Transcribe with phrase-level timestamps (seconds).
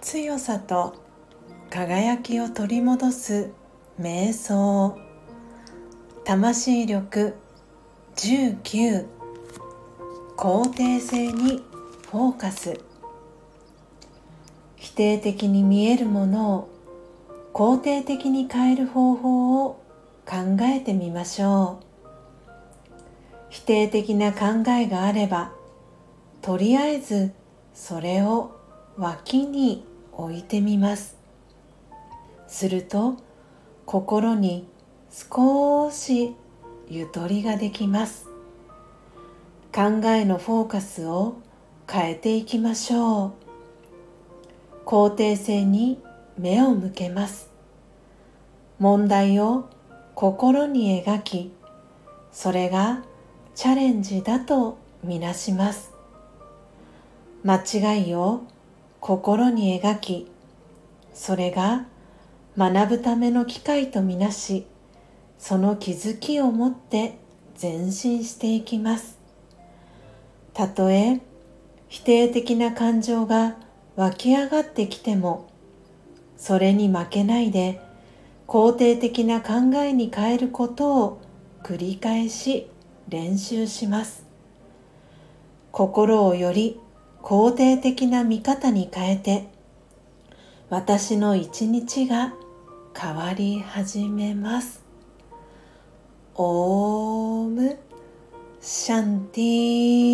[0.00, 0.94] 強さと
[1.70, 3.52] 輝きを取り戻す
[4.00, 4.98] 瞑想。
[6.24, 7.36] 魂力
[8.16, 9.06] 19
[10.36, 11.62] 肯定性に
[12.10, 12.80] フォーカス。
[14.74, 16.68] 否定的に見えるものを
[17.54, 19.80] 肯定的に変える方法を
[20.26, 21.89] 考えてみましょう。
[23.50, 25.52] 否定的な考えがあれば
[26.40, 27.32] とりあえず
[27.74, 28.56] それを
[28.96, 31.16] 脇に置いてみます。
[32.46, 33.16] すると
[33.86, 34.68] 心に
[35.10, 36.34] 少し
[36.88, 38.26] ゆとりができます。
[39.72, 41.36] 考えのフォーカスを
[41.88, 43.32] 変えていきましょう。
[44.86, 46.02] 肯定性に
[46.38, 47.50] 目を向けます。
[48.78, 49.68] 問題を
[50.14, 51.52] 心に描き
[52.32, 53.02] それが
[53.54, 55.92] チャレンジだとみなします。
[57.44, 58.42] 間違いを
[59.00, 60.30] 心に描き
[61.14, 61.86] それが
[62.56, 64.66] 学ぶための機会とみなし
[65.38, 67.18] その気づきを持って
[67.60, 69.18] 前進していきます。
[70.52, 71.20] たとえ
[71.88, 73.56] 否定的な感情が
[73.96, 75.48] 湧き上がってきても
[76.36, 77.80] それに負けないで
[78.46, 81.20] 肯定的な考えに変えることを
[81.62, 82.68] 繰り返し
[83.08, 84.24] 練習します。
[85.72, 86.80] 心をより
[87.22, 89.48] 肯定的な見方に変えて
[90.68, 92.32] 私の一日が
[92.96, 94.84] 変わり始めます。
[96.34, 97.78] オーム
[98.60, 100.09] シャンティ